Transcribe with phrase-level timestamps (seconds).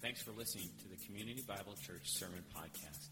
[0.00, 3.08] Thanks for listening to the Community Bible Church Sermon Podcast.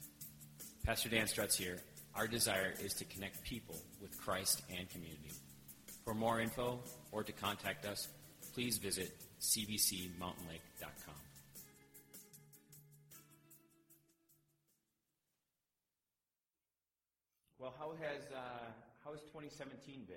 [0.85, 1.79] Pastor Dan Strutz here.
[2.15, 5.33] Our desire is to connect people with Christ and community.
[6.05, 6.79] For more info
[7.11, 8.07] or to contact us,
[8.55, 11.15] please visit cbcmountainlake.com.
[17.59, 18.39] Well, how has uh,
[19.05, 20.17] how has 2017 been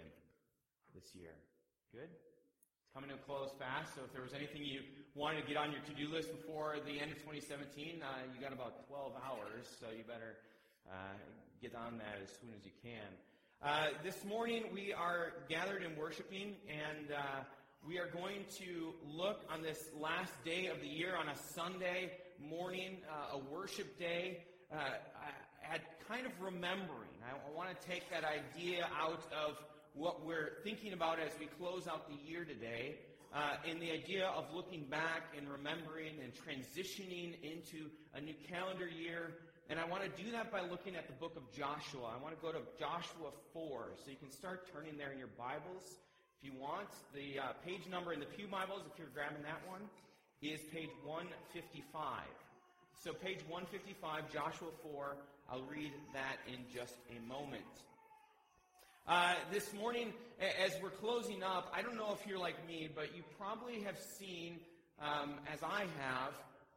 [0.93, 1.31] this year?
[1.91, 2.09] Good.
[2.93, 3.93] Coming to a close fast.
[3.93, 4.81] So if there was anything you
[5.13, 8.51] wanted to get on your to-do list before the end of 2017, uh, you got
[8.51, 9.69] about 12 hours.
[9.79, 10.41] So you better
[10.89, 11.13] uh,
[11.61, 13.05] get on that as soon as you can.
[13.61, 17.45] Uh, this morning we are gathered and worshiping, and uh,
[17.85, 22.17] we are going to look on this last day of the year on a Sunday
[22.41, 24.39] morning, uh, a worship day,
[24.73, 24.97] uh,
[25.61, 27.13] at kind of remembering.
[27.21, 29.57] I, I want to take that idea out of
[29.93, 32.95] what we're thinking about as we close out the year today,
[33.33, 38.87] uh, in the idea of looking back and remembering and transitioning into a new calendar
[38.87, 39.35] year.
[39.69, 42.09] And I want to do that by looking at the book of Joshua.
[42.09, 43.91] I want to go to Joshua 4.
[44.03, 45.83] So you can start turning there in your Bibles
[46.41, 46.89] if you want.
[47.13, 49.81] The uh, page number in the Pew Bibles, if you're grabbing that one,
[50.41, 52.23] is page 155.
[53.03, 55.17] So page 155, Joshua 4,
[55.51, 57.63] I'll read that in just a moment.
[59.09, 63.15] Uh, this morning, as we're closing up, I don't know if you're like me, but
[63.15, 64.59] you probably have seen,
[65.01, 66.33] um, as I have,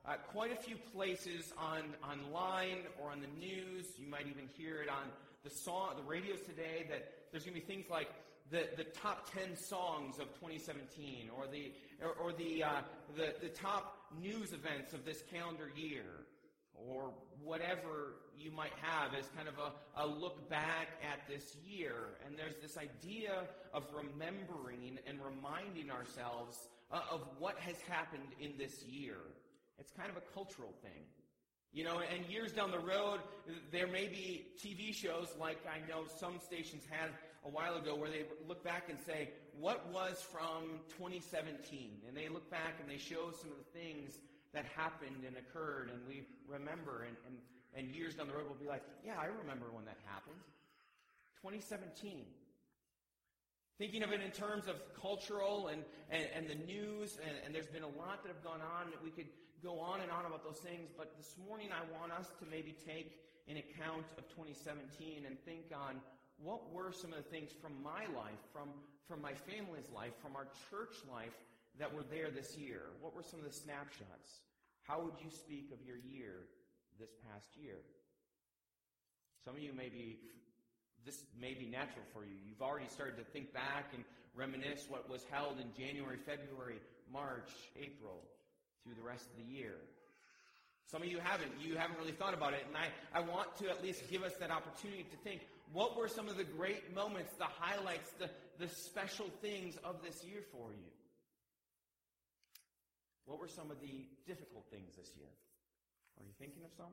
[0.07, 3.85] uh, quite a few places on online or on the news.
[3.99, 5.11] You might even hear it on
[5.45, 6.87] the song, the radios today.
[6.89, 8.09] That there's going to be things like
[8.51, 11.71] the, the top 10 songs of 2017, or the
[12.03, 12.81] or, or the, uh,
[13.15, 16.22] the the top news events of this calendar year,
[16.75, 22.19] or whatever you might have as kind of a, a look back at this year.
[22.27, 26.59] And there's this idea of remembering and reminding ourselves
[26.91, 29.17] uh, of what has happened in this year.
[29.79, 31.05] It's kind of a cultural thing.
[31.73, 33.21] You know, and years down the road,
[33.71, 37.09] there may be TV shows like I know some stations had
[37.45, 41.91] a while ago where they look back and say, what was from 2017?
[42.07, 44.19] And they look back and they show some of the things
[44.55, 47.37] that happened and occurred and we remember and, and,
[47.75, 50.41] and years down the road we'll be like, yeah, I remember when that happened.
[51.43, 52.23] 2017.
[53.79, 57.67] Thinking of it in terms of cultural and, and, and the news, and, and there's
[57.67, 58.93] been a lot that have gone on.
[58.95, 59.27] That we could
[59.63, 62.77] go on and on about those things, but this morning I want us to maybe
[62.87, 63.19] take
[63.49, 65.99] an account of 2017 and think on
[66.39, 68.71] what were some of the things from my life, from,
[69.09, 71.35] from my family's life, from our church life
[71.83, 72.95] that were there this year?
[73.03, 74.47] What were some of the snapshots?
[74.87, 76.47] How would you speak of your year
[77.01, 77.83] this past year?
[79.45, 80.23] Some of you may be,
[81.05, 82.39] this may be natural for you.
[82.47, 84.05] You've already started to think back and
[84.37, 86.79] reminisce what was held in January, February,
[87.13, 88.23] March, April,
[88.85, 89.75] through the rest of the year.
[90.87, 91.51] Some of you haven't.
[91.59, 92.63] You haven't really thought about it.
[92.69, 95.43] And I, I want to at least give us that opportunity to think,
[95.73, 100.23] what were some of the great moments, the highlights, the, the special things of this
[100.23, 100.87] year for you?
[103.27, 105.31] What were some of the difficult things this year?
[106.19, 106.93] Are you thinking of some?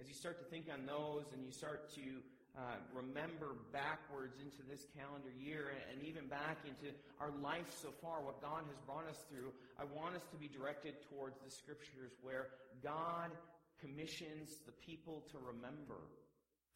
[0.00, 2.22] As you start to think on those and you start to
[2.52, 8.20] uh, remember backwards into this calendar year and even back into our life so far,
[8.20, 12.12] what God has brought us through, I want us to be directed towards the scriptures
[12.20, 12.52] where
[12.84, 13.32] God
[13.80, 15.96] commissions the people to remember,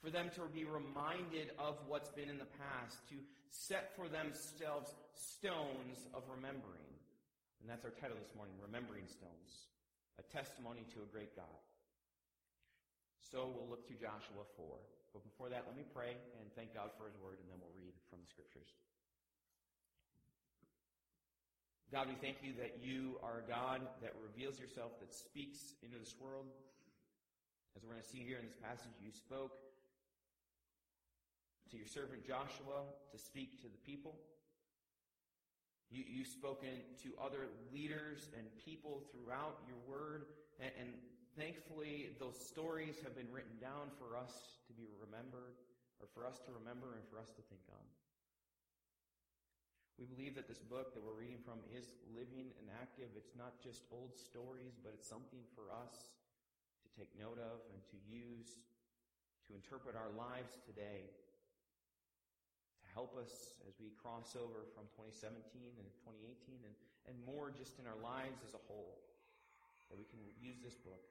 [0.02, 3.16] for them to be reminded of what's been in the past, to
[3.50, 6.90] set for themselves stones of remembering.
[7.60, 9.72] And that's our title this morning, Remembering Stones,
[10.20, 11.60] a testimony to a great God.
[13.18, 14.64] So we'll look through Joshua 4.
[15.16, 17.74] But before that, let me pray and thank God for his word, and then we'll
[17.74, 18.68] read from the scriptures.
[21.90, 25.96] God, we thank you that you are a God that reveals yourself, that speaks into
[25.96, 26.46] this world.
[27.74, 29.65] As we're going to see here in this passage, you spoke
[31.70, 34.14] to your servant Joshua to speak to the people.
[35.90, 36.70] You, you've spoken
[37.02, 40.26] to other leaders and people throughout your word,
[40.58, 40.90] and, and
[41.38, 45.54] thankfully those stories have been written down for us to be remembered,
[46.02, 47.86] or for us to remember and for us to think on.
[49.96, 53.08] We believe that this book that we're reading from is living and active.
[53.16, 56.12] It's not just old stories, but it's something for us
[56.84, 58.60] to take note of and to use
[59.48, 61.08] to interpret our lives today
[62.96, 65.36] help us as we cross over from 2017
[65.76, 66.72] and 2018 and,
[67.04, 69.04] and more just in our lives as a whole.
[69.92, 71.04] That we can use this book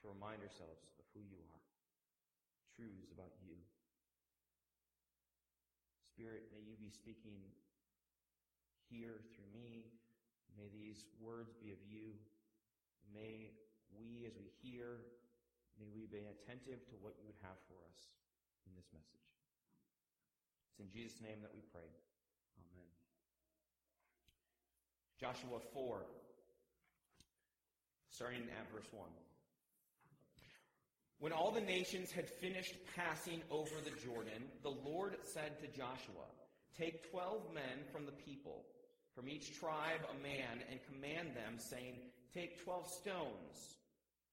[0.00, 1.62] to remind ourselves of who you are.
[2.72, 3.60] Truths about you.
[6.00, 7.36] Spirit, may you be speaking
[8.88, 9.86] here through me.
[10.56, 12.16] May these words be of you.
[13.12, 13.52] May
[13.94, 15.04] we, as we hear,
[15.78, 18.16] may we be attentive to what you would have for us
[18.66, 19.37] in this message.
[20.78, 21.90] It's in Jesus' name that we pray.
[22.70, 22.86] Amen.
[25.18, 26.06] Joshua 4,
[28.10, 29.08] starting at verse 1.
[31.18, 36.30] When all the nations had finished passing over the Jordan, the Lord said to Joshua,
[36.78, 38.62] Take twelve men from the people,
[39.16, 41.94] from each tribe a man, and command them, saying,
[42.32, 43.74] Take twelve stones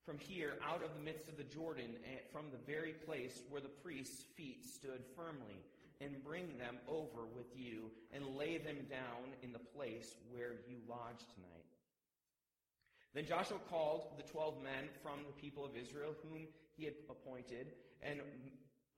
[0.06, 1.96] from here out of the midst of the Jordan,
[2.32, 5.58] from the very place where the priest's feet stood firmly,
[6.02, 10.78] and bring them over with you, and lay them down in the place where you
[10.88, 11.66] lodge tonight.
[13.14, 17.72] Then Joshua called the twelve men from the people of Israel, whom he had appointed,
[18.02, 18.20] and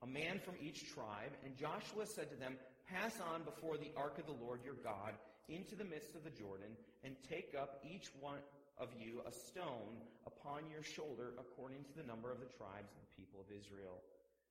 [0.02, 1.30] a man from each tribe.
[1.44, 2.56] And Joshua said to them,
[2.88, 5.14] Pass on before the ark of the Lord your God
[5.48, 8.38] into the midst of the Jordan, and take up each one
[8.78, 13.00] of you a stone upon your shoulder according to the number of the tribes of
[13.02, 14.02] the people of Israel,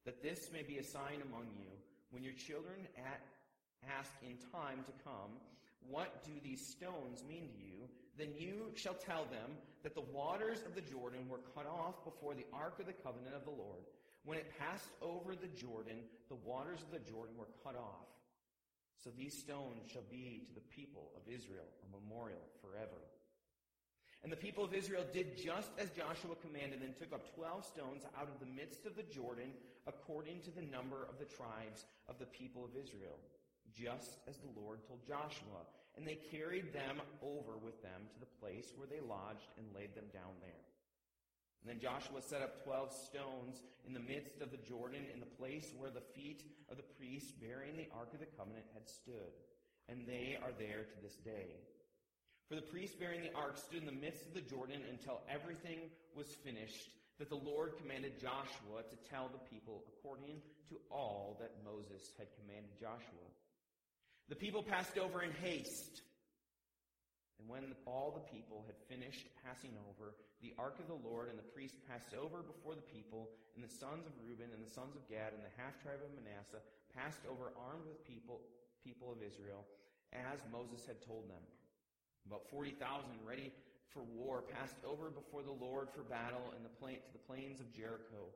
[0.06, 1.72] that this may be a sign among you.
[2.12, 3.22] When your children at,
[4.00, 5.38] ask in time to come,
[5.90, 7.88] What do these stones mean to you?
[8.18, 12.34] Then you shall tell them that the waters of the Jordan were cut off before
[12.34, 13.86] the ark of the covenant of the Lord.
[14.26, 18.10] When it passed over the Jordan, the waters of the Jordan were cut off.
[19.04, 23.00] So these stones shall be to the people of Israel a memorial forever.
[24.24, 28.04] And the people of Israel did just as Joshua commanded and took up twelve stones
[28.18, 29.54] out of the midst of the Jordan
[29.86, 33.16] according to the number of the tribes of the people of Israel,
[33.72, 35.64] just as the Lord told Joshua.
[35.96, 39.96] And they carried them over with them to the place where they lodged and laid
[39.96, 40.66] them down there.
[41.62, 45.36] And then Joshua set up twelve stones in the midst of the Jordan in the
[45.40, 49.34] place where the feet of the priests bearing the Ark of the Covenant had stood.
[49.90, 51.58] And they are there to this day.
[52.48, 55.92] For the priests bearing the ark stood in the midst of the Jordan until everything
[56.16, 56.88] was finished,
[57.20, 60.40] that the Lord commanded Joshua to tell the people according
[60.72, 63.28] to all that Moses had commanded Joshua.
[64.30, 66.04] The people passed over in haste.
[67.40, 71.38] And when all the people had finished passing over, the ark of the Lord and
[71.38, 74.96] the priest passed over before the people, and the sons of Reuben and the sons
[74.96, 76.64] of Gad and the half tribe of Manasseh
[76.96, 78.40] passed over armed with people,
[78.84, 79.68] people of Israel,
[80.16, 81.44] as Moses had told them.
[82.28, 83.52] About 40,000 ready
[83.90, 87.60] for war passed over before the Lord for battle in the plain, to the plains
[87.60, 88.28] of Jericho.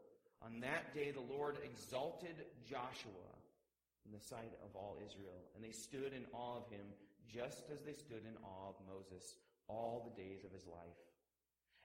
[0.42, 3.30] On that day the Lord exalted Joshua
[4.06, 6.88] in the sight of all Israel, and they stood in awe of him,
[7.28, 9.36] just as they stood in awe of Moses
[9.68, 11.00] all the days of his life.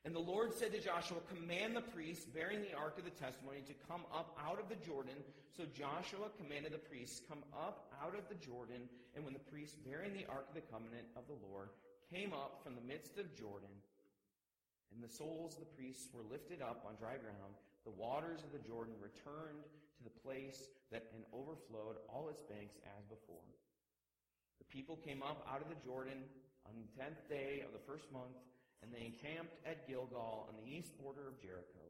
[0.06, 3.66] And the Lord said to Joshua, Command the priests bearing the ark of the testimony
[3.66, 5.18] to come up out of the Jordan.
[5.50, 8.86] So Joshua commanded the priests, Come up out of the Jordan.
[9.16, 11.70] And when the priests bearing the ark of the covenant of the Lord
[12.12, 13.72] came up from the midst of Jordan,
[14.94, 18.52] and the soles of the priests were lifted up on dry ground, the waters of
[18.54, 19.66] the Jordan returned
[19.98, 23.46] to the place that and overflowed all its banks as before.
[24.58, 26.22] The people came up out of the Jordan
[26.66, 28.38] on the tenth day of the first month,
[28.82, 31.86] and they encamped at Gilgal on the east border of Jericho.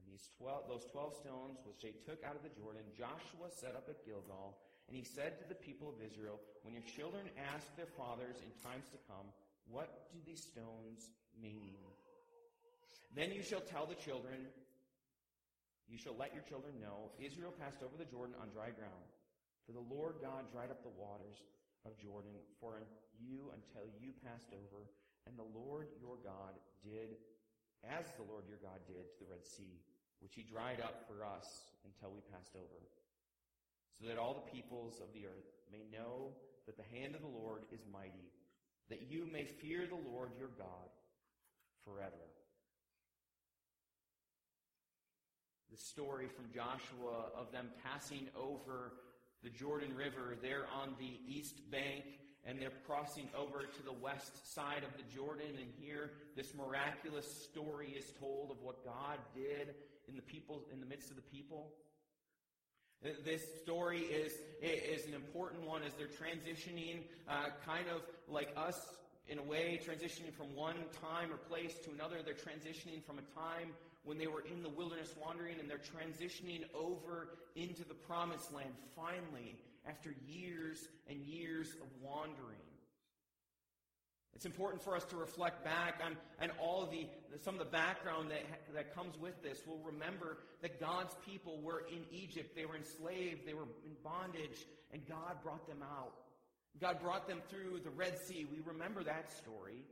[0.00, 3.76] And these twelve, those twelve stones which they took out of the Jordan, Joshua set
[3.76, 4.56] up at Gilgal,
[4.90, 8.50] and he said to the people of Israel, When your children ask their fathers in
[8.58, 9.30] times to come,
[9.70, 11.78] What do these stones mean?
[13.14, 14.50] Then you shall tell the children,
[15.86, 19.06] you shall let your children know, Israel passed over the Jordan on dry ground.
[19.62, 21.38] For the Lord God dried up the waters
[21.86, 22.82] of Jordan for
[23.22, 24.90] you until you passed over,
[25.30, 27.14] and the Lord your God did
[27.86, 29.78] as the Lord your God did to the Red Sea,
[30.18, 32.78] which he dried up for us until we passed over,
[34.00, 36.32] so that all the peoples of the earth may know
[36.66, 38.32] that the hand of the Lord is mighty,
[38.88, 40.88] that you may fear the Lord your God
[41.84, 42.30] forever.
[45.70, 48.94] the story from Joshua of them passing over
[49.44, 52.04] the Jordan River there on the east bank
[52.44, 57.44] and they're crossing over to the west side of the Jordan and here this miraculous
[57.44, 59.74] story is told of what God did
[60.08, 61.72] in the people in the midst of the people.
[63.02, 68.78] This story is, is an important one as they're transitioning, uh, kind of like us
[69.26, 72.16] in a way, transitioning from one time or place to another.
[72.22, 73.72] They're transitioning from a time
[74.04, 78.74] when they were in the wilderness wandering and they're transitioning over into the promised land
[78.94, 79.56] finally
[79.88, 82.69] after years and years of wandering.
[84.34, 87.06] It's important for us to reflect back on, on all of the,
[87.42, 88.42] some of the background that,
[88.74, 89.60] that comes with this.
[89.66, 92.54] We'll remember that God's people were in Egypt.
[92.56, 93.46] They were enslaved.
[93.46, 94.66] They were in bondage.
[94.92, 96.12] And God brought them out.
[96.80, 98.46] God brought them through the Red Sea.
[98.50, 99.84] We remember that story.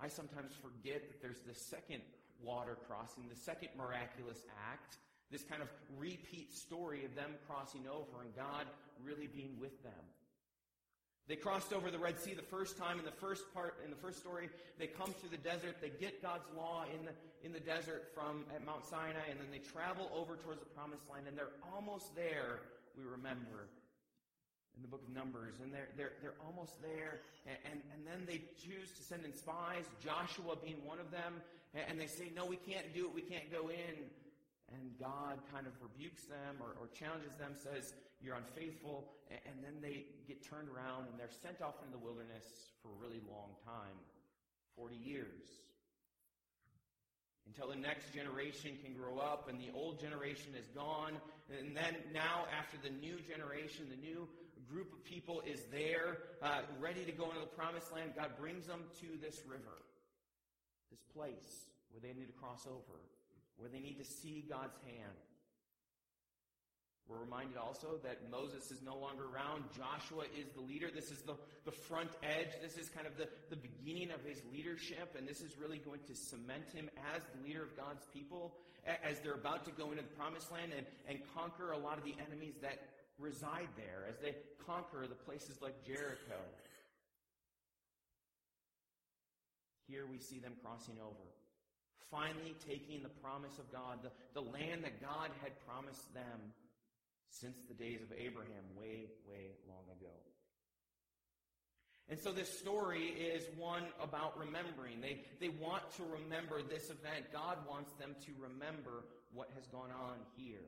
[0.00, 2.02] I sometimes forget that there's the second
[2.42, 4.38] water crossing, the second miraculous
[4.70, 4.98] act,
[5.30, 8.66] this kind of repeat story of them crossing over and God
[9.04, 9.92] really being with them.
[11.28, 14.00] They crossed over the Red Sea the first time in the first part, in the
[14.00, 14.48] first story.
[14.78, 15.76] They come through the desert.
[15.80, 17.12] They get God's law in the,
[17.44, 21.04] in the desert from at Mount Sinai, and then they travel over towards the promised
[21.12, 22.64] land, and they're almost there,
[22.96, 23.68] we remember,
[24.74, 28.24] in the book of Numbers, and they're, they're, they're almost there, and, and, and then
[28.24, 31.44] they choose to send in spies, Joshua being one of them,
[31.74, 34.08] and, and they say, no, we can't do it, we can't go in.
[34.68, 39.12] And God kind of rebukes them or, or challenges them, says, You're unfaithful.
[39.30, 42.44] And, then they get turned around and they're sent off into the wilderness
[42.82, 43.96] for a really long time
[44.76, 45.44] 40 years.
[47.46, 51.16] Until the next generation can grow up and the old generation is gone.
[51.48, 54.28] And then now, after the new generation, the new
[54.68, 58.66] group of people is there, uh, ready to go into the promised land, God brings
[58.66, 59.80] them to this river,
[60.90, 63.00] this place where they need to cross over
[63.58, 65.18] where they need to see God's hand.
[67.08, 69.64] We're reminded also that Moses is no longer around.
[69.72, 70.88] Joshua is the leader.
[70.94, 72.52] This is the, the front edge.
[72.60, 76.00] This is kind of the, the beginning of his leadership, and this is really going
[76.06, 78.52] to cement him as the leader of God's people
[79.04, 82.04] as they're about to go into the promised land and, and conquer a lot of
[82.04, 82.78] the enemies that
[83.18, 86.40] reside there, as they conquer the places like Jericho.
[89.88, 91.24] Here we see them crossing over
[92.10, 96.40] finally taking the promise of God, the, the land that God had promised them
[97.30, 100.14] since the days of Abraham, way, way long ago.
[102.10, 105.00] And so this story is one about remembering.
[105.00, 107.26] They, they want to remember this event.
[107.32, 110.64] God wants them to remember what has gone on here.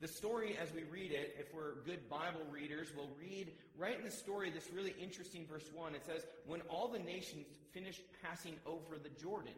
[0.00, 4.04] The story, as we read it, if we're good Bible readers, we'll read right in
[4.04, 5.94] the story this really interesting verse 1.
[5.94, 9.52] It says, When all the nations finished passing over the Jordan.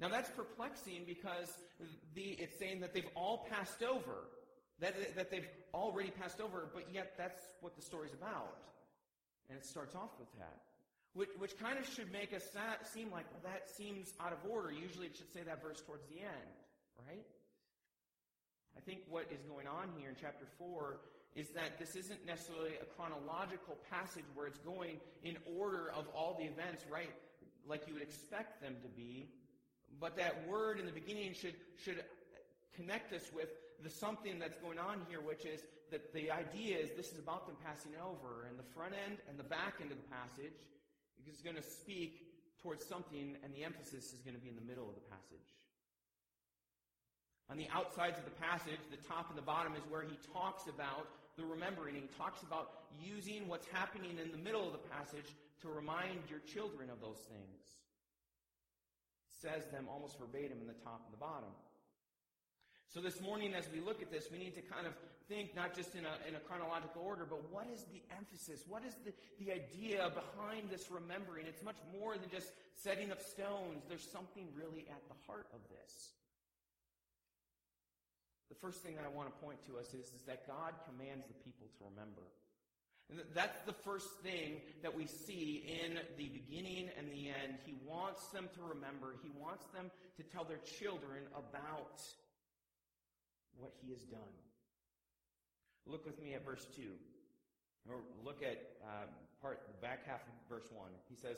[0.00, 1.56] Now that's perplexing because
[2.14, 4.28] the, it's saying that they've all passed over,
[4.80, 8.56] that, that they've already passed over, but yet that's what the story's about.
[9.48, 10.60] And it starts off with that.
[11.14, 12.44] Which, which kind of should make us
[12.92, 14.70] seem like, well, that seems out of order.
[14.70, 16.52] Usually it should say that verse towards the end,
[17.08, 17.24] right?
[18.76, 21.00] I think what is going on here in chapter 4
[21.34, 26.36] is that this isn't necessarily a chronological passage where it's going in order of all
[26.38, 27.10] the events, right?
[27.66, 29.28] Like you would expect them to be.
[30.00, 32.02] But that word in the beginning should, should
[32.74, 33.48] connect us with
[33.82, 37.46] the something that's going on here, which is that the idea is this is about
[37.46, 40.58] them passing over, and the front end and the back end of the passage
[41.26, 42.26] is going to speak
[42.62, 45.48] towards something, and the emphasis is going to be in the middle of the passage.
[47.48, 50.66] On the outsides of the passage, the top and the bottom is where he talks
[50.66, 51.06] about
[51.38, 51.94] the remembering.
[51.94, 55.30] He talks about using what's happening in the middle of the passage
[55.62, 57.76] to remind your children of those things
[59.40, 61.52] says them almost verbatim in the top and the bottom.
[62.88, 64.94] So this morning, as we look at this, we need to kind of
[65.28, 68.62] think not just in a, in a chronological order, but what is the emphasis?
[68.64, 69.12] What is the,
[69.42, 71.44] the idea behind this remembering?
[71.46, 73.84] It's much more than just setting up stones.
[73.90, 76.14] There's something really at the heart of this.
[78.48, 81.26] The first thing that I want to point to us is, is that God commands
[81.26, 82.22] the people to remember.
[83.10, 87.58] And that's the first thing that we see in the beginning and the end.
[87.64, 89.14] He wants them to remember.
[89.22, 92.02] He wants them to tell their children about
[93.58, 94.34] what he has done.
[95.86, 96.82] Look with me at verse 2.
[97.88, 99.08] Or look at um,
[99.40, 100.88] part, the back half of verse 1.
[101.08, 101.36] He says,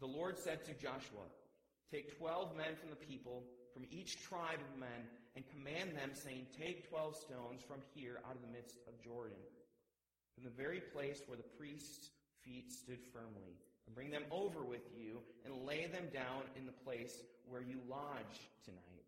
[0.00, 1.24] The Lord said to Joshua,
[1.90, 6.44] Take 12 men from the people, from each tribe of men, and command them, saying,
[6.52, 9.40] Take 12 stones from here out of the midst of Jordan
[10.34, 12.10] from the very place where the priest's
[12.44, 16.72] feet stood firmly, and bring them over with you, and lay them down in the
[16.84, 19.04] place where you lodge tonight.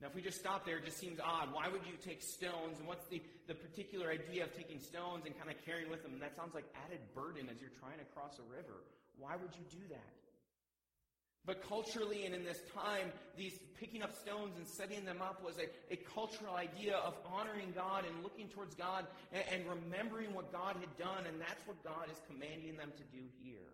[0.00, 1.52] Now, if we just stop there, it just seems odd.
[1.52, 2.78] Why would you take stones?
[2.78, 6.12] And what's the, the particular idea of taking stones and kind of carrying with them?
[6.14, 8.80] And that sounds like added burden as you're trying to cross a river.
[9.18, 10.19] Why would you do that?
[11.46, 15.56] But culturally and in this time, these picking up stones and setting them up was
[15.56, 20.52] a, a cultural idea of honoring God and looking towards God and, and remembering what
[20.52, 23.72] God had done, and that's what God is commanding them to do here.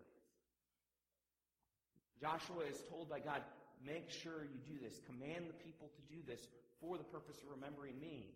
[2.21, 3.41] Joshua is told by God,
[3.85, 4.99] make sure you do this.
[5.05, 6.47] Command the people to do this
[6.81, 8.31] for the purpose of remembering me.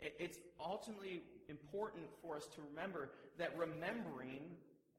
[0.00, 4.56] It's ultimately important for us to remember that remembering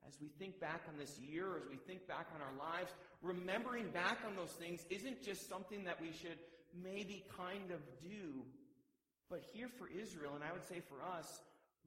[0.09, 2.89] as we think back on this year, as we think back on our lives,
[3.21, 6.41] remembering back on those things isn't just something that we should
[6.73, 8.41] maybe kind of do.
[9.29, 11.41] But here for Israel, and I would say for us,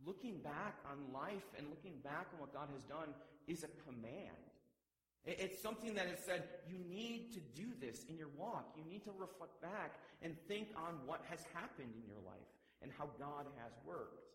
[0.07, 3.11] looking back on life and looking back on what God has done
[3.49, 4.39] is a command.
[5.25, 8.75] It's something that is said, you need to do this in your walk.
[8.79, 12.51] You need to reflect back and think on what has happened in your life
[12.83, 14.27] and how God has worked.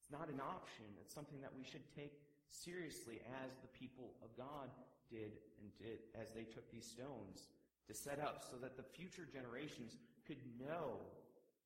[0.00, 0.88] It's not an option.
[1.00, 2.12] It's something that we should take
[2.52, 4.68] seriously as the people of God
[5.10, 7.48] did and did as they took these stones
[7.88, 11.00] to set up so that the future generations could know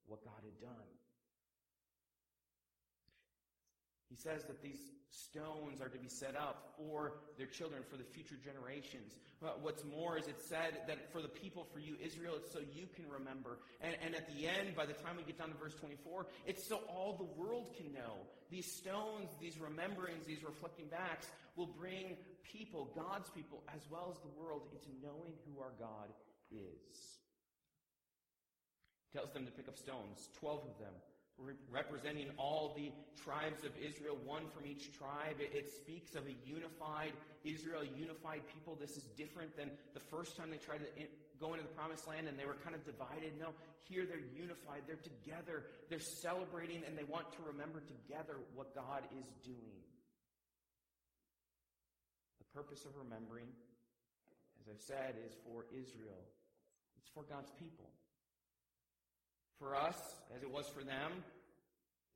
[0.07, 0.89] what God had done.
[4.09, 4.79] He says that these
[5.11, 9.19] stones are to be set up for their children, for the future generations.
[9.41, 12.61] But what's more is it said that for the people, for you, Israel, it's so
[12.61, 13.59] you can remember.
[13.81, 16.67] And, and at the end, by the time we get down to verse 24, it's
[16.67, 18.23] so all the world can know.
[18.51, 24.21] These stones, these rememberings, these reflecting backs will bring people, God's people, as well as
[24.23, 26.15] the world, into knowing who our God
[26.53, 27.19] is.
[29.11, 30.95] He tells them to pick up stones, 12 of them
[31.71, 32.91] representing all the
[33.23, 35.37] tribes of Israel, one from each tribe.
[35.39, 37.13] It, it, speaks of a unified
[37.45, 38.77] Israel, unified people.
[38.81, 41.07] This is different than the first time they tried to in,
[41.39, 43.37] go into the promised land and they were kind of divided.
[43.39, 43.53] No,
[43.85, 44.89] here they're unified.
[44.89, 45.69] They're together.
[45.91, 49.85] They're celebrating and they want to remember together what God is doing.
[52.41, 53.53] The purpose of remembering,
[54.65, 56.25] as I've said, is for Israel.
[56.97, 57.93] It's for God's people
[59.59, 59.97] for us
[60.35, 61.25] as it was for them.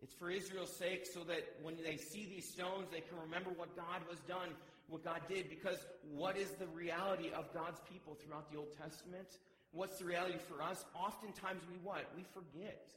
[0.02, 3.76] It's for Israel's sake so that when they see these stones, they can remember what
[3.76, 4.48] God has done,
[4.88, 5.50] what God did.
[5.50, 5.76] Because
[6.10, 9.28] what is the reality of God's people throughout the Old Testament?
[9.72, 10.84] What's the reality for us?
[10.94, 12.10] Oftentimes we what?
[12.16, 12.90] We forget.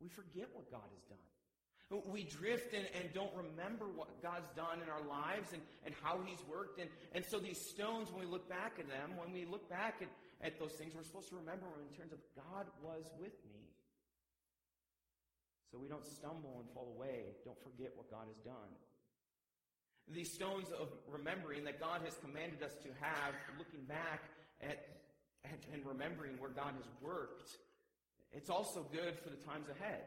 [0.00, 1.18] We forget what God has done.
[1.90, 6.20] We drift and, and don't remember what God's done in our lives and, and how
[6.24, 6.78] He's worked.
[6.78, 9.96] And, and so these stones, when we look back at them, when we look back
[10.00, 10.08] at,
[10.42, 13.60] at those things, we're supposed to remember them in terms of God was with me.
[15.70, 17.36] So we don't stumble and fall away.
[17.44, 18.72] Don't forget what God has done.
[20.10, 24.24] These stones of remembering that God has commanded us to have, looking back
[24.60, 24.98] at,
[25.44, 27.56] at and remembering where God has worked,
[28.32, 30.02] it's also good for the times ahead.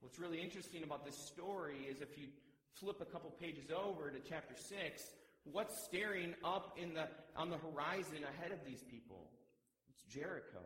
[0.00, 2.26] What's really interesting about this story is if you
[2.74, 5.02] flip a couple pages over to chapter 6,
[5.44, 9.30] what's staring up in the, on the horizon ahead of these people?
[9.90, 10.60] It's Jericho.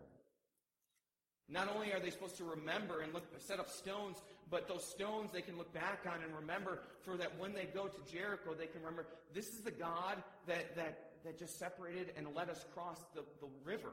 [1.48, 4.16] Not only are they supposed to remember and look, set up stones,
[4.50, 7.86] but those stones they can look back on and remember for that when they go
[7.86, 12.26] to Jericho, they can remember this is the God that, that, that just separated and
[12.34, 13.92] let us cross the, the river.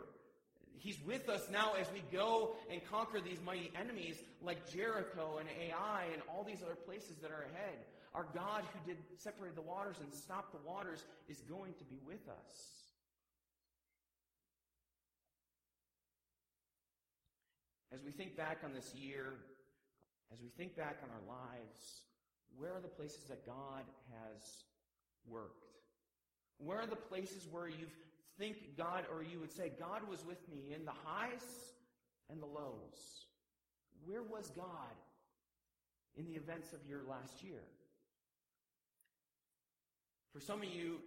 [0.80, 5.48] He's with us now as we go and conquer these mighty enemies like Jericho and
[5.48, 7.78] Ai and all these other places that are ahead.
[8.16, 11.98] Our God who did separate the waters and stop the waters is going to be
[12.06, 12.84] with us.
[17.92, 19.34] As we think back on this year,
[20.32, 22.02] as we think back on our lives,
[22.58, 24.42] where are the places that God has
[25.28, 25.66] worked?
[26.58, 27.88] Where are the places where you
[28.38, 31.74] think God, or you would say, God was with me in the highs
[32.30, 33.26] and the lows?
[34.06, 34.96] Where was God
[36.16, 37.64] in the events of your last year?
[40.34, 40.98] For some of you,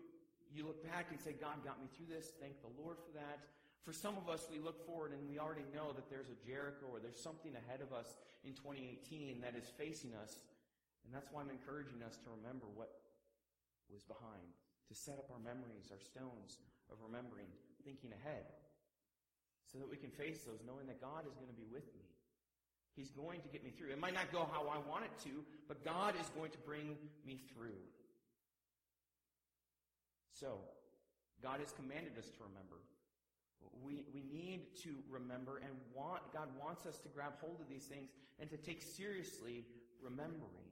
[0.54, 2.30] you look back and say, God got me through this.
[2.38, 3.42] Thank the Lord for that.
[3.82, 6.86] For some of us, we look forward and we already know that there's a Jericho
[6.90, 10.38] or there's something ahead of us in 2018 that is facing us.
[11.06, 12.90] And that's why I'm encouraging us to remember what
[13.90, 14.46] was behind,
[14.90, 16.58] to set up our memories, our stones
[16.90, 17.46] of remembering,
[17.86, 18.46] thinking ahead,
[19.70, 22.06] so that we can face those knowing that God is going to be with me.
[22.94, 23.94] He's going to get me through.
[23.94, 26.98] It might not go how I want it to, but God is going to bring
[27.26, 27.78] me through.
[30.36, 30.60] So,
[31.42, 32.84] God has commanded us to remember.
[33.80, 37.84] We, we need to remember and want, God wants us to grab hold of these
[37.84, 39.64] things and to take seriously
[40.00, 40.68] remembering.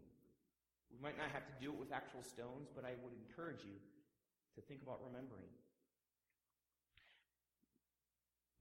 [0.93, 3.77] We might not have to do it with actual stones, but I would encourage you
[4.55, 5.49] to think about remembering.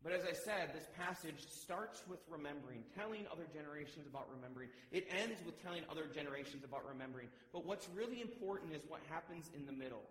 [0.04, 4.68] But as I said, this passage starts with remembering, telling other generations about remembering.
[4.92, 7.28] It ends with telling other generations about remembering.
[7.54, 10.04] But what's really important is what happens in the middle.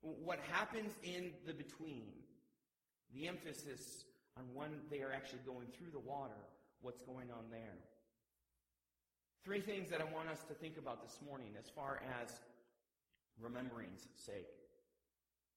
[0.00, 2.12] What happens in the between,
[3.14, 4.04] the emphasis
[4.36, 6.38] on when they are actually going through the water,
[6.80, 7.78] what's going on there.
[9.44, 12.30] Three things that I want us to think about this morning as far as
[13.40, 14.48] remembering's sake.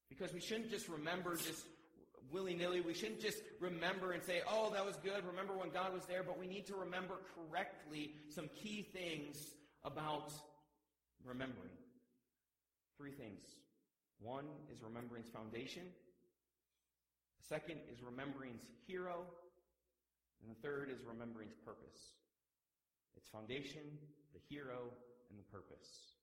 [0.10, 1.66] Because we shouldn't just remember just
[2.32, 2.82] willy-nilly.
[2.82, 5.26] We shouldn't just remember and say, oh, that was good.
[5.26, 6.24] Remember when God was there.
[6.24, 10.32] But we need to remember correctly some key things about
[11.26, 11.72] remembering.
[12.98, 13.42] Three things.
[14.22, 15.84] One is remembering's foundation.
[17.42, 19.26] The second is remembering's hero.
[20.42, 22.18] And the third is remembering's purpose.
[23.18, 23.82] Its foundation,
[24.34, 24.94] the hero,
[25.30, 26.18] and the purpose.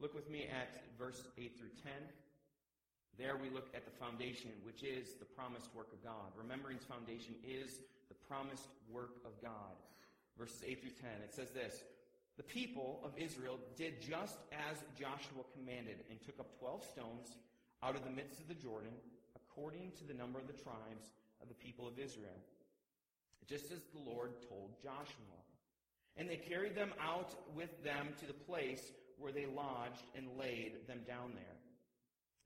[0.00, 1.92] Look with me at verse 8 through 10.
[3.16, 6.34] There we look at the foundation, which is the promised work of God.
[6.36, 9.78] Remembering's foundation is the promised work of God.
[10.36, 11.10] Verses 8 through 10.
[11.22, 11.84] It says this
[12.36, 17.36] The people of Israel did just as Joshua commanded and took up 12 stones
[17.82, 18.90] out of the midst of the Jordan,
[19.36, 22.38] according to the number of the tribes of the people of Israel,
[23.46, 25.38] just as the Lord told Joshua.
[26.16, 28.82] And they carried them out with them to the place
[29.18, 31.56] where they lodged and laid them down there.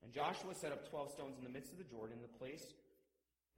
[0.03, 2.65] And Joshua set up twelve stones in the midst of the Jordan, the place,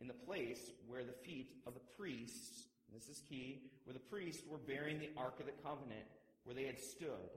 [0.00, 4.42] in the place where the feet of the priests, this is key, where the priests
[4.48, 6.06] were bearing the Ark of the Covenant,
[6.50, 7.30] where they had stood.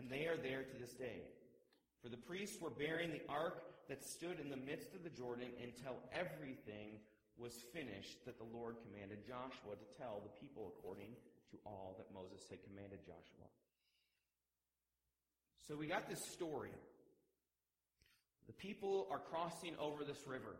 [0.00, 1.20] And they are there to this day.
[2.00, 5.52] For the priests were bearing the ark that stood in the midst of the Jordan
[5.62, 6.96] until everything
[7.36, 11.12] was finished that the Lord commanded Joshua to tell the people according
[11.50, 13.48] to all that Moses had commanded Joshua.
[15.68, 16.72] So we got this story.
[18.46, 20.56] The people are crossing over this river.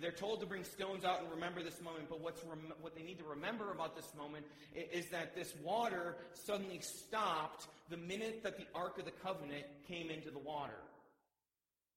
[0.00, 3.02] They're told to bring stones out and remember this moment, but what's rem- what they
[3.02, 8.56] need to remember about this moment is that this water suddenly stopped the minute that
[8.56, 10.78] the Ark of the Covenant came into the water.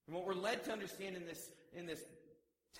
[0.08, 2.02] And what we're led to understand in this, in this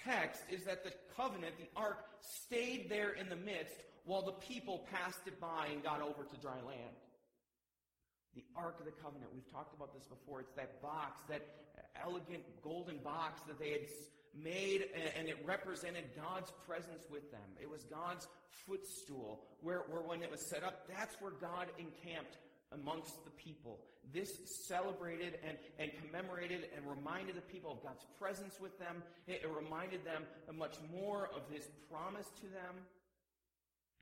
[0.04, 4.88] text is that the covenant, the ark, stayed there in the midst while the people
[4.92, 6.96] passed it by and got over to dry land.
[8.36, 10.40] The Ark of the Covenant, we've talked about this before.
[10.42, 11.46] It's that box, that
[12.04, 13.82] elegant golden box that they had
[14.36, 14.86] made,
[15.18, 17.42] and it represented God's presence with them.
[17.62, 18.28] It was God's
[18.66, 22.38] footstool, where, where when it was set up, that's where God encamped
[22.72, 23.80] amongst the people.
[24.14, 24.32] This
[24.68, 29.04] celebrated and, and commemorated and reminded the people of God's presence with them.
[29.28, 30.24] It, it reminded them
[30.56, 32.76] much more of His promise to them.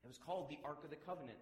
[0.04, 1.38] It was called the Ark of the Covenant.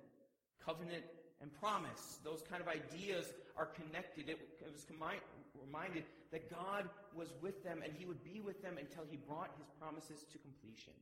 [0.63, 1.03] Covenant
[1.41, 2.19] and promise.
[2.23, 4.29] Those kind of ideas are connected.
[4.29, 4.83] It, it was
[5.63, 9.51] reminded that God was with them and He would be with them until He brought
[9.57, 10.93] His promises to completion.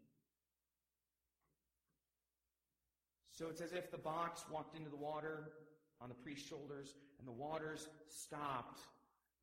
[3.31, 5.49] So it's as if the box walked into the water
[5.99, 8.81] on the priest's shoulders and the waters stopped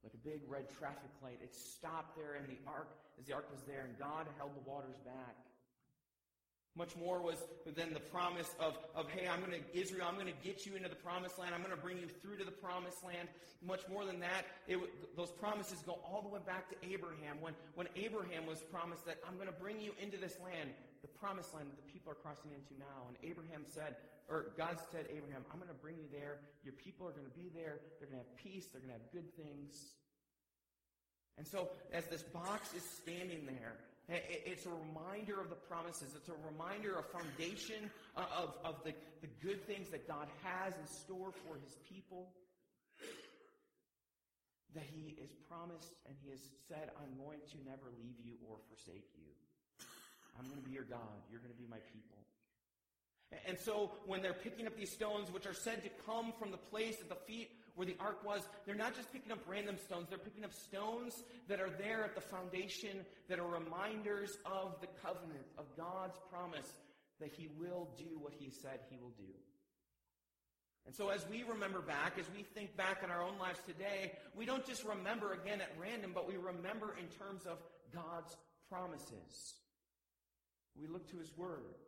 [0.05, 1.41] like a big red traffic light.
[1.43, 4.69] It stopped there and the ark, as the ark was there, and God held the
[4.69, 5.50] waters back.
[6.77, 7.43] Much more was
[7.75, 10.77] than the promise of, of hey, I'm going to, Israel, I'm going to get you
[10.77, 11.53] into the promised land.
[11.53, 13.27] I'm going to bring you through to the promised land.
[13.61, 14.79] Much more than that, it,
[15.17, 17.43] those promises go all the way back to Abraham.
[17.43, 20.71] When, when Abraham was promised that I'm going to bring you into this land,
[21.03, 23.11] the promised land that the people are crossing into now.
[23.11, 23.97] And Abraham said,
[24.31, 26.39] or God said, Abraham, I'm going to bring you there.
[26.63, 27.83] Your people are going to be there.
[27.99, 28.71] They're going to have peace.
[28.71, 29.75] They're going to have good things.
[31.37, 33.75] And so, as this box is standing there,
[34.09, 36.15] it's a reminder of the promises.
[36.17, 40.75] It's a reminder, a foundation uh, of, of the, the good things that God has
[40.75, 42.31] in store for his people.
[44.75, 48.59] That he is promised and he has said, I'm going to never leave you or
[48.69, 49.31] forsake you.
[50.39, 51.27] I'm going to be your God.
[51.31, 52.19] You're going to be my people.
[53.47, 56.57] And so when they're picking up these stones, which are said to come from the
[56.57, 60.05] place at the feet where the ark was, they're not just picking up random stones,
[60.11, 64.87] they're picking up stones that are there at the foundation that are reminders of the
[65.01, 66.77] covenant, of God's promise
[67.21, 69.33] that he will do what he said he will do.
[70.85, 74.13] And so as we remember back, as we think back in our own lives today,
[74.37, 77.57] we don't just remember again at random, but we remember in terms of
[77.95, 78.37] God's
[78.69, 79.55] promises.
[80.79, 81.81] We look to his word.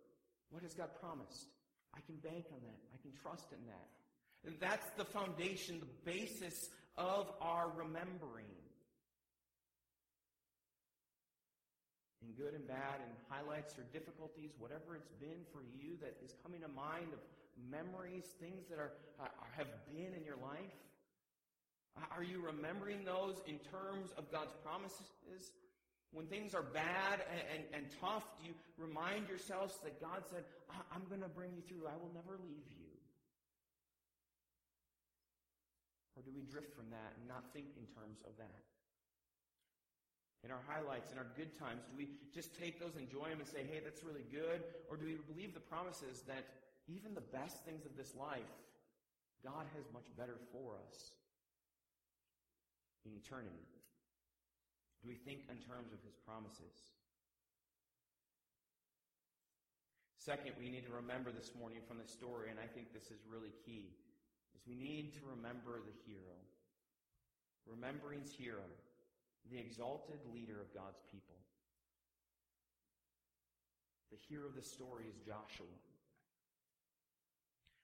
[0.48, 1.52] What has God promised?
[1.94, 2.80] I can bank on that.
[2.94, 4.01] I can trust in that.
[4.44, 8.50] And that's the foundation, the basis of our remembering.
[12.22, 16.34] In good and bad, and highlights or difficulties, whatever it's been for you that is
[16.42, 17.18] coming to mind of
[17.70, 18.92] memories, things that are,
[19.56, 20.74] have been in your life.
[22.10, 25.52] Are you remembering those in terms of God's promises?
[26.12, 30.44] When things are bad and, and, and tough, do you remind yourselves that God said,
[30.92, 31.86] I'm going to bring you through.
[31.86, 32.81] I will never leave you.
[36.16, 38.62] Or do we drift from that and not think in terms of that?
[40.44, 43.46] In our highlights, in our good times, do we just take those, enjoy them, and
[43.46, 44.66] say, hey, that's really good?
[44.90, 46.44] Or do we believe the promises that
[46.90, 48.50] even the best things of this life,
[49.46, 51.14] God has much better for us
[53.06, 53.70] in eternity?
[55.02, 56.90] Do we think in terms of his promises?
[60.18, 63.18] Second, we need to remember this morning from the story, and I think this is
[63.26, 63.94] really key,
[64.62, 66.38] is we need to remember the hero.
[67.66, 68.66] Remembering's hero,
[69.50, 71.36] the exalted leader of God's people.
[74.10, 75.66] The hero of the story is Joshua.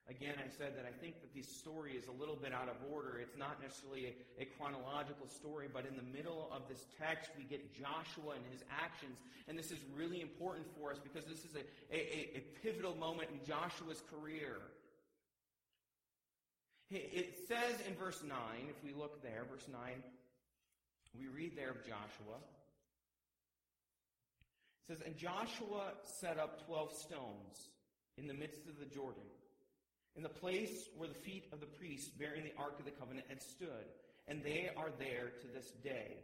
[0.09, 2.77] Again, I said that I think that this story is a little bit out of
[2.91, 3.21] order.
[3.21, 7.45] It's not necessarily a, a, chronological story, but in the middle of this text, we
[7.45, 9.21] get Joshua and his actions.
[9.49, 13.29] And this is really important for us because this is a, a, a pivotal moment
[13.37, 14.73] in Joshua's career.
[16.91, 18.39] It says in verse 9,
[18.71, 19.81] if we look there, verse 9,
[21.19, 22.41] we read there of Joshua.
[24.81, 27.69] It says, And Joshua set up 12 stones
[28.17, 29.23] in the midst of the Jordan
[30.17, 33.27] in the place where the feet of the priests bearing the Ark of the Covenant
[33.29, 33.87] had stood.
[34.27, 36.17] And they are there to this day.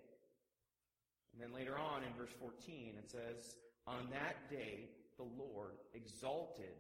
[1.33, 6.75] And then later on in verse 14, it says, On that day the Lord exalted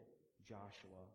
[0.49, 1.07] Joshua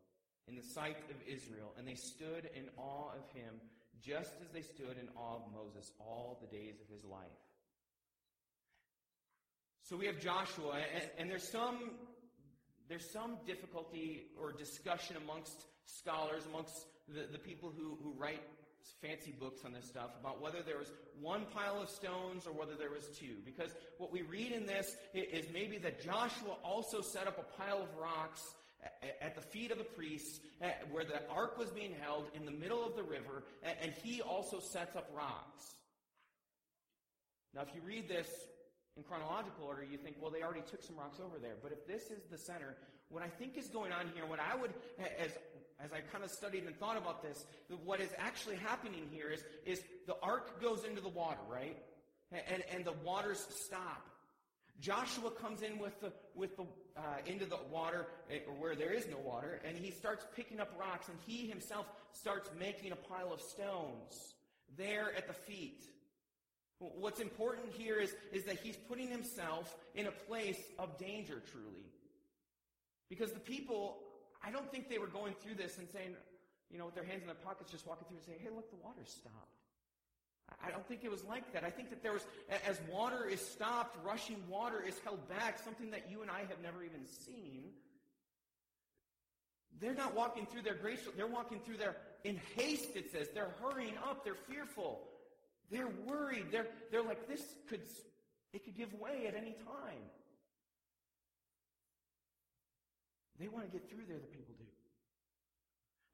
[0.47, 3.55] in the sight of Israel, and they stood in awe of him,
[4.01, 7.27] just as they stood in awe of Moses all the days of his life.
[9.83, 11.91] So we have Joshua, and, and there's some
[12.87, 18.41] there's some difficulty or discussion amongst scholars, amongst the, the people who, who write
[19.01, 22.75] fancy books on this stuff about whether there was one pile of stones or whether
[22.75, 23.35] there was two.
[23.45, 27.83] Because what we read in this is maybe that Joshua also set up a pile
[27.83, 28.41] of rocks
[29.21, 32.51] at the feet of the priests uh, where the ark was being held in the
[32.51, 35.75] middle of the river, and he also sets up rocks.
[37.53, 38.27] Now, if you read this
[38.95, 41.55] in chronological order, you think, well, they already took some rocks over there.
[41.61, 42.75] But if this is the center,
[43.09, 44.73] what I think is going on here, what I would,
[45.19, 45.31] as
[45.83, 47.45] as I kind of studied and thought about this,
[47.85, 51.77] what is actually happening here is, is the ark goes into the water, right?
[52.31, 54.08] And, and the waters stop.
[54.79, 56.63] Joshua comes in with the, with the,
[56.97, 60.59] uh, into the water, eh, or where there is no water, and he starts picking
[60.59, 64.35] up rocks, and he himself starts making a pile of stones
[64.77, 65.83] there at the feet.
[66.79, 71.91] What's important here is, is that he's putting himself in a place of danger, truly.
[73.09, 73.97] Because the people
[74.43, 76.15] I don't think they were going through this and saying,
[76.71, 78.69] you know, with their hands in their pockets, just walking through and saying, hey, look,
[78.69, 79.58] the water's stopped.
[80.63, 81.63] I don't think it was like that.
[81.63, 82.25] I think that there was,
[82.67, 86.61] as water is stopped, rushing water is held back, something that you and I have
[86.61, 87.63] never even seen.
[89.79, 93.29] They're not walking through their grace, they're walking through their, in haste, it says.
[93.33, 95.01] They're hurrying up, they're fearful.
[95.71, 96.47] They're worried.
[96.51, 97.81] They're, they're like, this could,
[98.53, 100.03] it could give way at any time.
[103.39, 104.65] They want to get through there, the people do.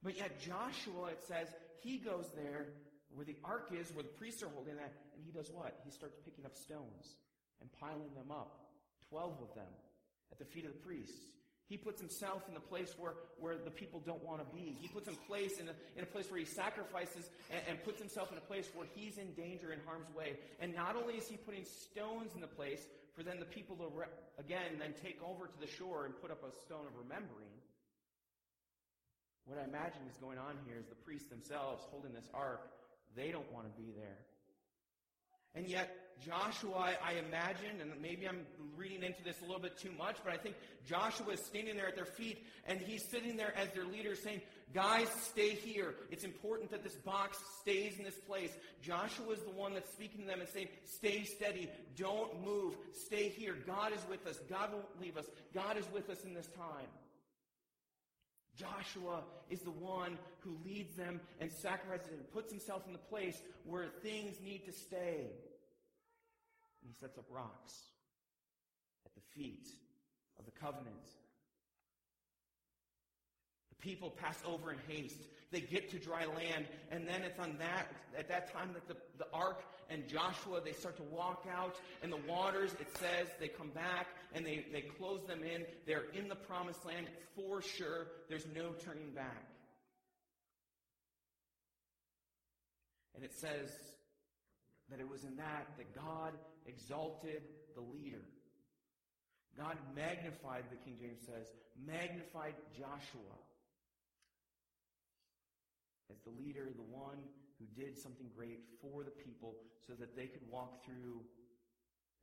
[0.03, 1.47] But yet Joshua, it says,
[1.81, 2.67] he goes there
[3.15, 5.79] where the ark is, where the priests are holding that, and he does what?
[5.83, 7.15] He starts picking up stones
[7.61, 8.67] and piling them up.
[9.09, 9.71] Twelve of them
[10.31, 11.31] at the feet of the priests.
[11.67, 14.77] He puts himself in the place where, where the people don't want to be.
[14.79, 17.97] He puts him place in a, in a place where he sacrifices and, and puts
[17.97, 20.37] himself in a place where he's in danger in harm's way.
[20.59, 22.85] And not only is he putting stones in the place,
[23.17, 26.29] for then the people to, re- again, then take over to the shore and put
[26.29, 27.49] up a stone of remembering.
[29.45, 32.74] What I imagine is going on here is the priests themselves holding this ark,
[33.15, 34.17] they don't want to be there.
[35.55, 35.89] And yet,
[36.25, 38.45] Joshua, I imagine, and maybe I'm
[38.77, 41.87] reading into this a little bit too much, but I think Joshua is standing there
[41.87, 44.41] at their feet, and he's sitting there as their leader saying,
[44.73, 45.93] Guys, stay here.
[46.11, 48.51] It's important that this box stays in this place.
[48.81, 51.69] Joshua is the one that's speaking to them and saying, Stay steady.
[51.95, 52.75] Don't move.
[53.05, 53.55] Stay here.
[53.65, 54.39] God is with us.
[54.49, 55.25] God won't leave us.
[55.53, 56.87] God is with us in this time.
[58.57, 63.41] Joshua is the one who leads them and sacrifices and puts himself in the place
[63.65, 65.27] where things need to stay.
[66.81, 67.73] And he sets up rocks
[69.05, 69.67] at the feet
[70.39, 71.09] of the covenant
[73.85, 75.21] people pass over in haste.
[75.51, 78.97] They get to dry land, and then it's on that at that time that the,
[79.19, 83.47] the ark and Joshua they start to walk out, and the waters, it says, they
[83.47, 85.63] come back and they, they close them in.
[85.85, 88.07] They're in the promised land for sure.
[88.27, 89.45] There's no turning back.
[93.13, 93.69] And it says
[94.89, 96.33] that it was in that that God
[96.65, 97.43] exalted
[97.75, 98.25] the leader.
[99.57, 101.45] God magnified, the King James says,
[101.85, 103.37] magnified Joshua
[106.11, 107.17] as the leader, the one
[107.59, 109.55] who did something great for the people
[109.87, 111.21] so that they could walk through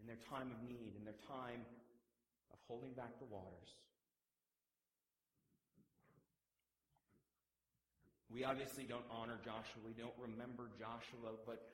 [0.01, 1.63] in their time of need, in their time
[2.53, 3.75] of holding back the waters.
[8.33, 9.85] We obviously don't honor Joshua.
[9.85, 11.69] We don't remember Joshua, but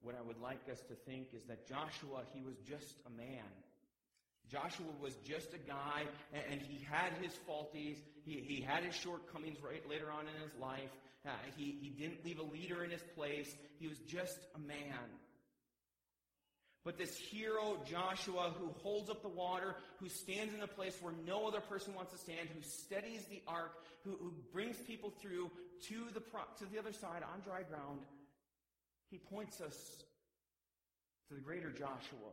[0.00, 3.50] what I would like us to think is that Joshua, he was just a man.
[4.48, 7.98] Joshua was just a guy, and he had his faulties.
[8.24, 10.94] He, he had his shortcomings right later on in his life.
[11.28, 13.54] Uh, he, he didn't leave a leader in his place.
[13.78, 15.04] He was just a man.
[16.84, 21.12] But this hero, Joshua, who holds up the water, who stands in a place where
[21.26, 23.72] no other person wants to stand, who steadies the ark,
[24.04, 25.50] who, who brings people through
[25.88, 28.00] to the, to the other side on dry ground,
[29.10, 29.76] he points us
[31.28, 32.32] to the greater Joshua.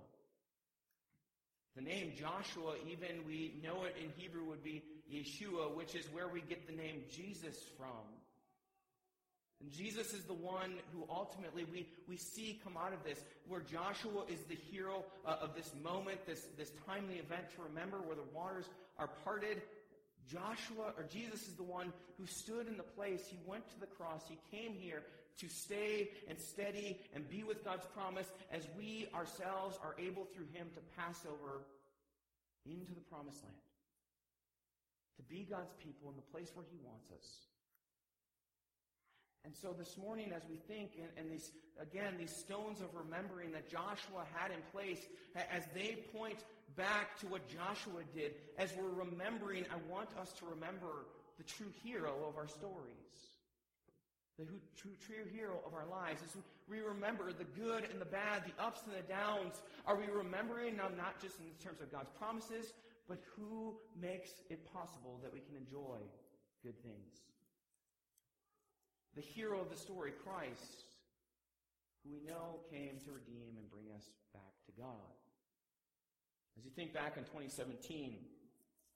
[1.76, 6.30] The name Joshua, even we know it in Hebrew, would be Yeshua, which is where
[6.30, 8.14] we get the name Jesus from.
[9.62, 13.62] And Jesus is the one who ultimately we, we see come out of this, where
[13.62, 18.15] Joshua is the hero uh, of this moment, this, this timely event to remember where
[18.15, 18.65] the waters
[19.00, 19.62] are parted.
[20.28, 23.28] Joshua, or Jesus is the one who stood in the place.
[23.28, 24.24] He went to the cross.
[24.28, 25.04] He came here
[25.39, 30.48] to stay and steady and be with God's promise as we ourselves are able through
[30.54, 31.62] him to pass over
[32.65, 33.56] into the promised land.
[35.18, 37.55] To be God's people in the place where he wants us.
[39.46, 43.52] And so this morning, as we think, and, and, these, again, these stones of remembering
[43.52, 45.06] that Joshua had in place,
[45.36, 46.40] as they point
[46.76, 51.06] back to what Joshua did, as we're remembering, I want us to remember
[51.38, 53.06] the true hero of our stories.
[54.40, 56.22] The true, true hero of our lives.
[56.24, 56.36] As
[56.68, 60.76] we remember the good and the bad, the ups and the downs, are we remembering
[60.78, 62.74] now not just in terms of God's promises,
[63.08, 66.02] but who makes it possible that we can enjoy
[66.64, 67.22] good things?
[69.15, 70.84] The hero of the story, Christ,
[72.04, 75.15] who we know came to redeem and bring us back to God.
[76.58, 78.15] As you think back in 2017,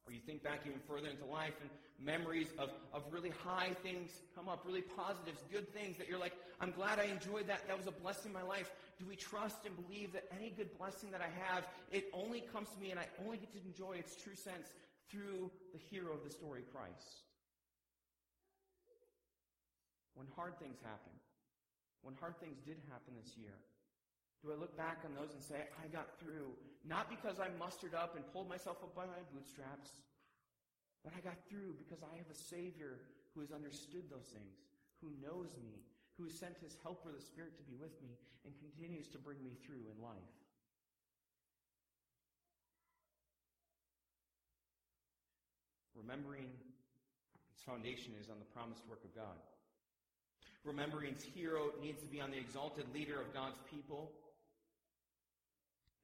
[0.06, 4.10] or you think back even further into life and memories of, of really high things
[4.34, 7.68] come up, really positives, good things that you're like, I'm glad I enjoyed that.
[7.68, 8.72] That was a blessing in my life.
[8.98, 12.70] Do we trust and believe that any good blessing that I have, it only comes
[12.72, 14.74] to me and I only get to enjoy its true sense
[15.12, 17.29] through the hero of the story, Christ?
[20.16, 21.14] When hard things happen,
[22.02, 23.56] when hard things did happen this year?
[24.44, 26.56] Do I look back on those and say, I got through,
[26.88, 29.92] not because I mustered up and pulled myself up by my bootstraps,
[31.04, 33.04] but I got through because I have a Savior
[33.36, 34.56] who has understood those things,
[35.04, 35.84] who knows me,
[36.16, 38.16] who has sent his helper, the Spirit, to be with me
[38.48, 40.36] and continues to bring me through in life.
[45.96, 46.48] Remembering
[47.52, 49.36] its foundation is on the promised work of God.
[50.64, 54.12] Remembering's hero needs to be on the exalted leader of God's people.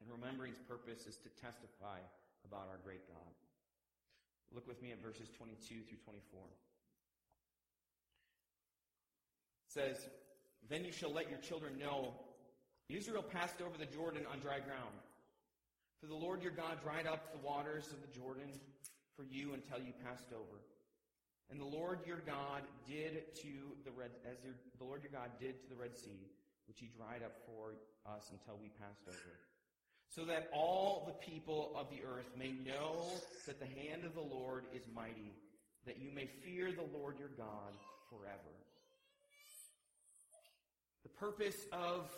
[0.02, 2.00] And remembering's purpose is to testify
[2.46, 3.34] about our great God.
[4.54, 6.40] Look with me at verses 22 through 24.
[9.68, 10.10] It says,
[10.70, 12.14] Then you shall let your children know
[12.90, 14.96] Israel passed over the Jordan on dry ground.
[16.00, 18.52] For the Lord your God dried up the waters of the Jordan
[19.16, 20.62] for you until you passed over.
[21.52, 23.54] And the Lord your God did to
[23.86, 26.28] the red, as your, the Lord your God did to the Red Sea,
[26.68, 27.76] which he dried up for
[28.12, 29.40] us until we passed over.
[30.10, 33.10] So that all the people of the earth may know
[33.46, 35.34] that the hand of the Lord is mighty,
[35.86, 37.74] that you may fear the Lord your God
[38.10, 38.56] forever.
[41.04, 42.10] The purpose of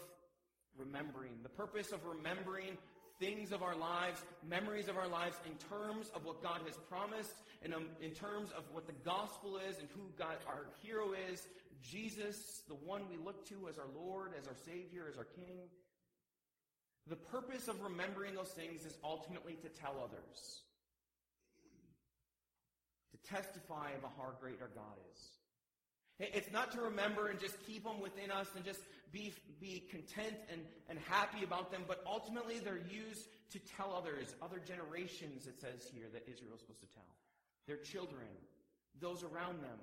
[0.78, 2.78] remembering, the purpose of remembering
[3.20, 7.34] things of our lives, memories of our lives in terms of what God has promised,
[7.64, 11.48] and um, in terms of what the gospel is and who God, our hero is,
[11.82, 15.70] Jesus, the one we look to as our Lord, as our Savior, as our King.
[17.08, 20.62] The purpose of remembering those things is ultimately to tell others,
[23.12, 25.20] to testify of how great our God is.
[26.20, 30.36] It's not to remember and just keep them within us and just be, be content
[30.52, 35.62] and, and happy about them, but ultimately they're used to tell others, other generations, it
[35.62, 37.06] says here, that Israel's supposed to tell.
[37.68, 38.28] Their children,
[39.00, 39.80] those around them.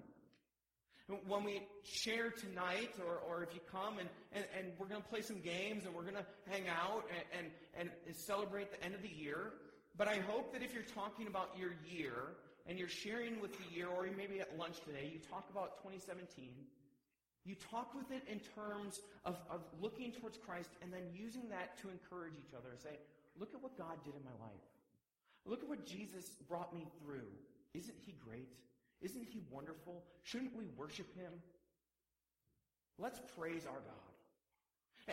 [1.29, 5.09] When we share tonight, or, or if you come and, and, and we're going to
[5.09, 7.05] play some games and we're going to hang out
[7.39, 7.47] and,
[7.79, 9.53] and, and celebrate the end of the year,
[9.97, 12.35] but I hope that if you're talking about your year,
[12.67, 16.49] and you're sharing with the year, or maybe at lunch today, you talk about 2017,
[17.45, 21.77] you talk with it in terms of, of looking towards Christ and then using that
[21.83, 22.97] to encourage each other say,
[23.39, 24.65] look at what God did in my life.
[25.45, 27.29] Look at what Jesus brought me through.
[27.75, 28.49] Isn't he great?
[29.03, 30.03] Isn't he wonderful?
[30.23, 31.33] Shouldn't we worship him?
[32.99, 34.14] Let's praise our God.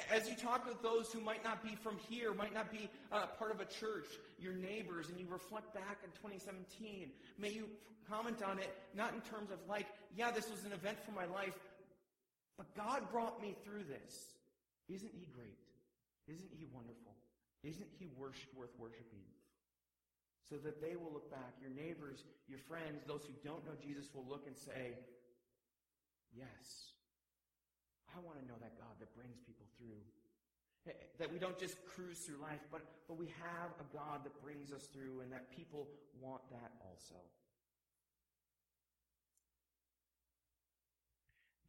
[0.10, 3.26] As you talk with those who might not be from here, might not be uh,
[3.38, 4.08] part of a church,
[4.40, 7.68] your neighbors, and you reflect back in 2017, may you
[8.10, 11.26] comment on it not in terms of like, yeah, this was an event for my
[11.26, 11.60] life,
[12.58, 14.32] but God brought me through this.
[14.88, 15.60] Isn't he great?
[16.28, 17.16] Isn't he wonderful?
[17.64, 19.28] Isn't he worship, worth worshiping?
[20.50, 24.08] So that they will look back, your neighbors, your friends, those who don't know Jesus
[24.14, 24.96] will look and say,
[26.36, 26.91] yes,
[28.12, 30.02] I want to know that God that brings people through.
[30.88, 34.24] Eh, eh, that we don't just cruise through life, but, but we have a God
[34.24, 35.88] that brings us through and that people
[36.20, 37.22] want that also.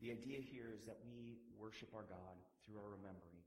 [0.01, 2.35] The idea here is that we worship our God
[2.67, 3.42] through our remembering.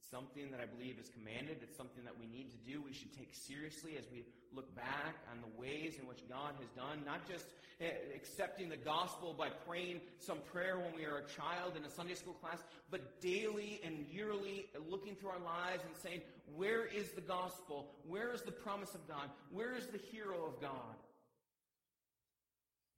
[0.00, 1.58] It's something that I believe is commanded.
[1.60, 2.80] It's something that we need to do.
[2.80, 6.68] We should take seriously as we look back on the ways in which God has
[6.70, 7.44] done, not just
[7.82, 11.90] eh, accepting the gospel by praying some prayer when we are a child in a
[11.90, 16.22] Sunday school class, but daily and yearly looking through our lives and saying,
[16.56, 17.92] where is the gospel?
[18.08, 19.28] Where is the promise of God?
[19.52, 20.96] Where is the hero of God?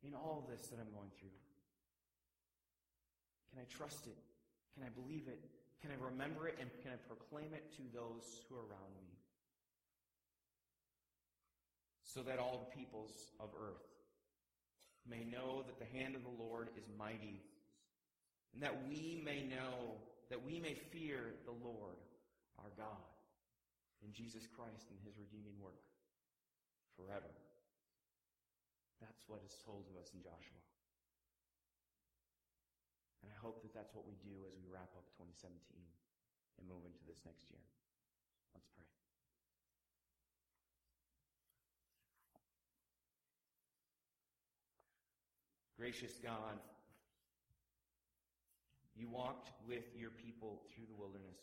[0.07, 1.35] In all this that I'm going through.
[3.51, 4.17] Can I trust it?
[4.75, 5.43] Can I believe it?
[5.83, 6.57] Can I remember it?
[6.63, 9.11] And can I proclaim it to those who are around me?
[12.07, 13.11] So that all the peoples
[13.41, 13.83] of earth
[15.03, 17.43] may know that the hand of the Lord is mighty,
[18.55, 19.99] and that we may know,
[20.31, 21.99] that we may fear the Lord
[22.63, 23.03] our God
[24.07, 25.83] in Jesus Christ and his redeeming work
[26.95, 27.35] forever.
[29.01, 30.63] That's what is told to us in Joshua.
[33.43, 37.19] Hope that that's what we do as we wrap up 2017 and move into this
[37.27, 37.59] next year.
[38.55, 38.87] Let's pray.
[45.75, 46.63] Gracious God,
[48.95, 51.43] you walked with your people through the wilderness.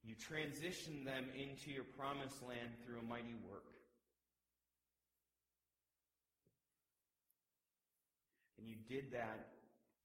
[0.00, 3.75] You transitioned them into your promised land through a mighty work.
[8.66, 9.54] You did that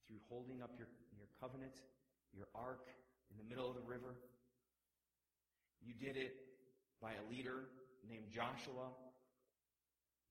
[0.08, 0.88] through holding up your,
[1.18, 1.74] your covenant,
[2.32, 2.86] your ark
[3.32, 4.14] in the middle of the river.
[5.82, 6.36] You did it
[7.02, 7.66] by a leader
[8.08, 8.94] named Joshua.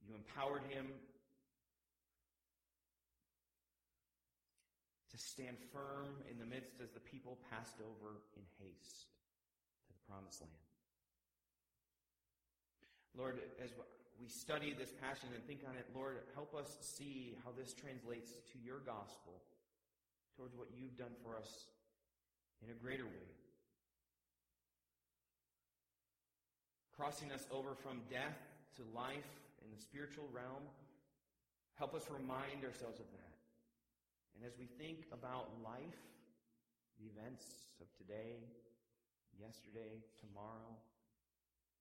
[0.07, 0.87] You empowered him
[5.11, 9.11] to stand firm in the midst as the people passed over in haste
[9.87, 10.55] to the promised land.
[13.18, 13.70] Lord, as
[14.20, 18.36] we study this passion and think on it, Lord, help us see how this translates
[18.52, 19.40] to your gospel
[20.36, 21.48] towards what you've done for us
[22.60, 23.30] in a greater way.
[26.92, 28.36] Crossing us over from death
[28.76, 29.32] to life
[29.64, 30.68] in the spiritual realm.
[31.80, 33.36] Help us remind ourselves of that.
[34.36, 36.00] And as we think about life,
[37.00, 38.36] the events of today,
[39.40, 40.76] yesterday, tomorrow,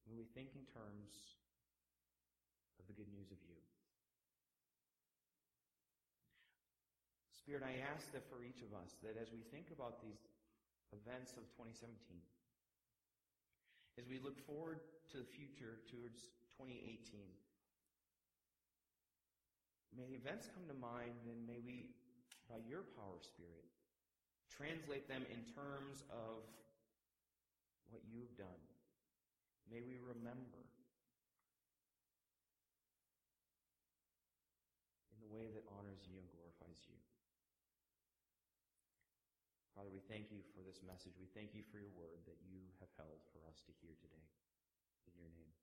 [0.07, 1.38] when we think in terms
[2.89, 3.53] the good news of you.
[7.29, 10.25] Spirit, I ask that for each of us, that as we think about these
[10.89, 11.93] events of 2017,
[14.01, 14.81] as we look forward
[15.13, 17.21] to the future towards 2018,
[19.93, 21.93] may events come to mind and may we,
[22.49, 23.69] by your power, Spirit,
[24.49, 26.41] translate them in terms of
[27.89, 28.61] what you've done.
[29.69, 30.68] May we remember
[35.39, 36.99] way that honors you and glorifies you.
[39.71, 41.15] Father, we thank you for this message.
[41.15, 44.27] We thank you for your word that you have held for us to hear today.
[45.07, 45.59] In your name.